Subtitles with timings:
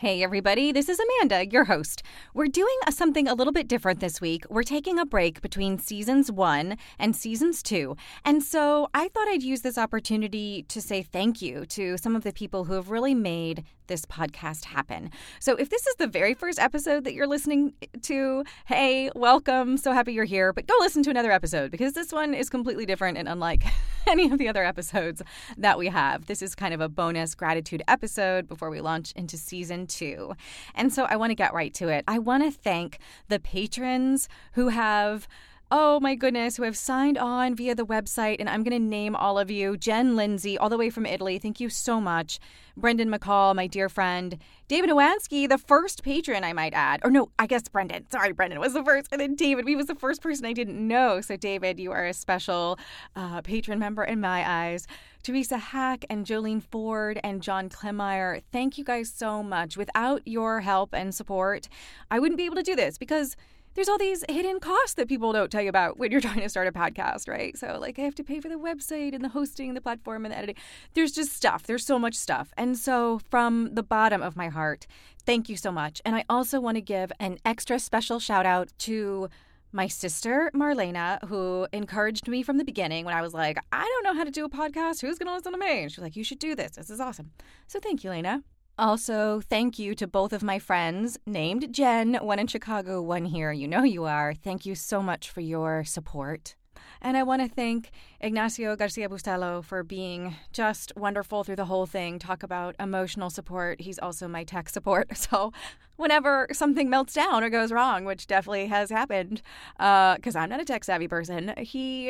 [0.00, 2.02] Hey, everybody, this is Amanda, your host.
[2.32, 4.46] We're doing a, something a little bit different this week.
[4.48, 7.98] We're taking a break between seasons one and seasons two.
[8.24, 12.24] And so I thought I'd use this opportunity to say thank you to some of
[12.24, 15.10] the people who have really made this podcast happen.
[15.40, 19.76] So if this is the very first episode that you're listening to, hey, welcome.
[19.76, 20.52] So happy you're here.
[20.52, 23.64] But go listen to another episode because this one is completely different and unlike
[24.06, 25.22] any of the other episodes
[25.58, 26.26] that we have.
[26.26, 30.34] This is kind of a bonus gratitude episode before we launch into season two.
[30.74, 32.04] And so I want to get right to it.
[32.06, 35.26] I want to thank the patrons who have
[35.70, 38.36] oh my goodness, who have signed on via the website.
[38.40, 41.38] And I'm going to name all of you Jen Lindsay, all the way from Italy.
[41.38, 42.40] Thank you so much.
[42.76, 44.38] Brendan McCall, my dear friend.
[44.66, 47.00] David Owansky, the first patron, I might add.
[47.04, 48.10] Or no, I guess Brendan.
[48.10, 49.08] Sorry, Brendan was the first.
[49.12, 51.20] And then David, he was the first person I didn't know.
[51.20, 52.78] So, David, you are a special
[53.14, 54.86] uh, patron member in my eyes.
[55.22, 59.76] Teresa Hack and Jolene Ford and John Clemeyer, thank you guys so much.
[59.76, 61.68] Without your help and support,
[62.10, 63.36] I wouldn't be able to do this because
[63.74, 66.48] there's all these hidden costs that people don't tell you about when you're trying to
[66.48, 67.56] start a podcast, right?
[67.56, 70.32] So, like, I have to pay for the website and the hosting, the platform, and
[70.32, 70.56] the editing.
[70.94, 71.64] There's just stuff.
[71.64, 72.52] There's so much stuff.
[72.56, 74.86] And so, from the bottom of my heart,
[75.24, 76.00] thank you so much.
[76.04, 79.28] And I also want to give an extra special shout out to
[79.72, 84.02] my sister Marlena, who encouraged me from the beginning when I was like, I don't
[84.02, 85.00] know how to do a podcast.
[85.00, 85.82] Who's going to listen to me?
[85.82, 86.72] And she's like, You should do this.
[86.72, 87.30] This is awesome.
[87.66, 88.42] So, thank you, Lena.
[88.80, 93.52] Also, thank you to both of my friends named Jen, one in Chicago, one here.
[93.52, 94.32] You know you are.
[94.32, 96.54] Thank you so much for your support.
[97.02, 97.90] And I want to thank
[98.22, 102.18] Ignacio Garcia Bustelo for being just wonderful through the whole thing.
[102.18, 103.82] Talk about emotional support.
[103.82, 105.10] He's also my tech support.
[105.18, 105.52] So,
[105.96, 109.42] whenever something melts down or goes wrong, which definitely has happened,
[109.76, 112.06] because uh, I'm not a tech savvy person, he,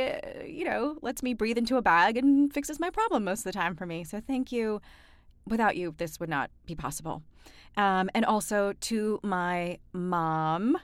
[0.46, 3.58] you know, lets me breathe into a bag and fixes my problem most of the
[3.58, 4.04] time for me.
[4.04, 4.80] So, thank you
[5.50, 7.22] without you, this would not be possible.
[7.76, 10.78] Um, and also to my mom,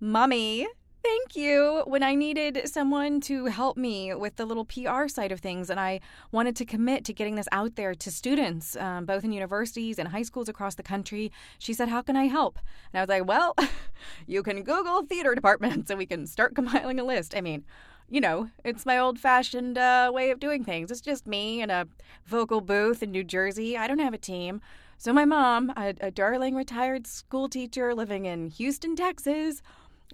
[0.00, 0.66] Mommy,
[1.02, 1.82] thank you.
[1.86, 5.80] When I needed someone to help me with the little PR side of things, and
[5.80, 6.00] I
[6.32, 10.08] wanted to commit to getting this out there to students, um, both in universities and
[10.08, 12.58] high schools across the country, she said, How can I help?
[12.92, 13.54] And I was like, Well,
[14.26, 17.34] you can Google theater departments and we can start compiling a list.
[17.36, 17.64] I mean,
[18.10, 20.90] you know, it's my old fashioned uh, way of doing things.
[20.90, 21.86] It's just me in a
[22.24, 23.76] vocal booth in New Jersey.
[23.76, 24.60] I don't have a team.
[24.96, 29.62] So my mom, a, a darling retired school teacher living in Houston, Texas,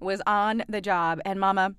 [0.01, 1.21] was on the job.
[1.25, 1.75] And Mama,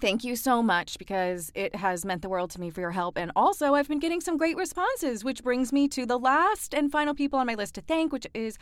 [0.00, 3.16] thank you so much because it has meant the world to me for your help.
[3.16, 6.92] And also, I've been getting some great responses, which brings me to the last and
[6.92, 8.58] final people on my list to thank, which is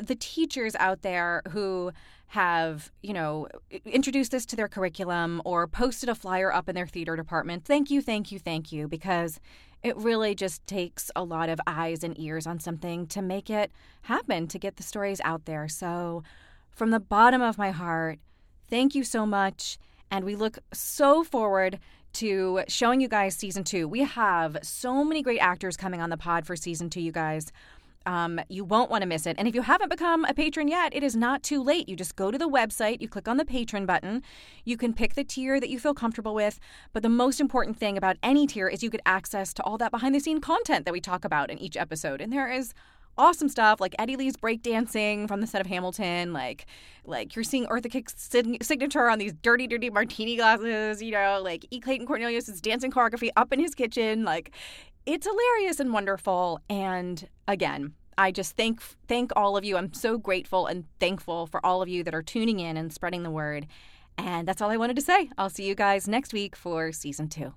[0.00, 1.92] the teachers out there who
[2.28, 3.46] have, you know,
[3.84, 7.64] introduced this to their curriculum or posted a flyer up in their theater department.
[7.64, 9.38] Thank you, thank you, thank you, because
[9.82, 13.70] it really just takes a lot of eyes and ears on something to make it
[14.02, 15.68] happen, to get the stories out there.
[15.68, 16.22] So,
[16.70, 18.18] from the bottom of my heart,
[18.70, 19.76] thank you so much.
[20.10, 21.78] And we look so forward
[22.14, 23.88] to showing you guys season two.
[23.88, 27.52] We have so many great actors coming on the pod for season two, you guys.
[28.06, 29.36] Um, you won't want to miss it.
[29.38, 31.88] And if you haven't become a patron yet, it is not too late.
[31.88, 34.22] You just go to the website, you click on the patron button,
[34.64, 36.58] you can pick the tier that you feel comfortable with.
[36.92, 39.90] But the most important thing about any tier is you get access to all that
[39.90, 42.20] behind the scene content that we talk about in each episode.
[42.20, 42.74] And there is
[43.18, 46.66] awesome stuff like Eddie Lee's breakdancing from the set of Hamilton, like
[47.04, 48.14] like you're seeing Eartha Kitt's
[48.62, 51.80] signature on these dirty, dirty martini glasses, you know, like E.
[51.80, 54.24] Clayton Cornelious' dancing choreography up in his kitchen.
[54.24, 54.52] Like
[55.06, 56.60] it's hilarious and wonderful.
[56.68, 59.76] And again, I just thank thank all of you.
[59.76, 63.22] I'm so grateful and thankful for all of you that are tuning in and spreading
[63.22, 63.66] the word.
[64.18, 65.30] And that's all I wanted to say.
[65.38, 67.54] I'll see you guys next week for season two.